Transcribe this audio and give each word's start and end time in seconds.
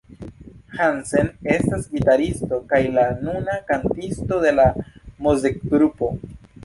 Hansen 0.77 1.27
estas 1.55 1.83
gitaristo 1.91 2.59
kaj 2.71 2.81
la 2.95 3.05
nuna 3.27 3.59
kantisto 3.69 4.41
de 4.47 4.55
la 4.61 4.67
muzikgrupo. 5.29 6.11